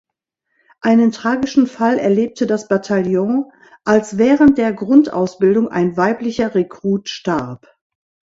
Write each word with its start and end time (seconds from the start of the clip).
Einen 0.81 1.11
tragischen 1.11 1.67
Fall 1.67 1.99
erlebte 1.99 2.47
das 2.47 2.67
Bataillon, 2.67 3.51
als 3.83 4.17
während 4.17 4.57
der 4.57 4.73
Grundausbildung 4.73 5.69
ein 5.69 5.95
weiblicher 5.95 6.55
Rekrut 6.55 7.07
starb. 7.07 7.67